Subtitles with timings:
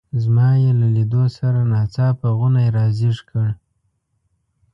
[0.23, 3.47] زما یې له لیدو سره ناڅاپه غونی را زېږ کړ.